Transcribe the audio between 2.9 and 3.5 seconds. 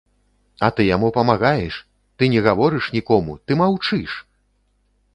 нікому,